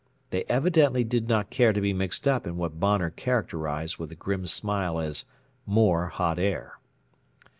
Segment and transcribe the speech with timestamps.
[0.31, 4.15] They evidently did not care to be mixed up in what Bonner characterized with a
[4.15, 5.25] grim smile as
[5.67, 6.79] "more hot air."